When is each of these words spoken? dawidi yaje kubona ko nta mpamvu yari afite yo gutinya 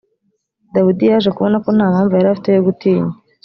dawidi 0.73 1.03
yaje 1.11 1.29
kubona 1.35 1.57
ko 1.63 1.69
nta 1.75 1.85
mpamvu 1.93 2.13
yari 2.15 2.27
afite 2.29 2.49
yo 2.51 2.61
gutinya 2.67 3.13